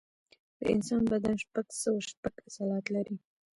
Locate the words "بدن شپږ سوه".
1.11-1.99